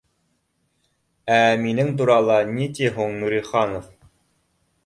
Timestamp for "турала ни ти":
2.01-2.91